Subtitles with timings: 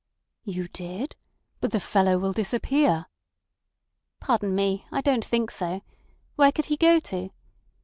[0.45, 1.15] "You did?
[1.59, 3.05] But the fellow will disappear."
[4.19, 4.87] "Pardon me.
[4.91, 5.83] I don't think so.
[6.35, 7.29] Where could he go to?